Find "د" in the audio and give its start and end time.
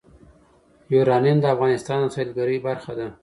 1.41-1.45, 2.03-2.07